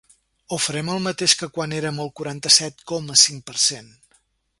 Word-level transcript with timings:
O 0.55 0.57
farem 0.67 0.87
el 0.93 1.01
mateix 1.07 1.35
que 1.41 1.49
quan 1.57 1.75
érem 1.81 2.01
el 2.05 2.09
quaranta-set 2.21 2.81
coma 2.93 3.19
cinc 3.25 3.45
per 3.51 3.57
cent? 3.65 3.93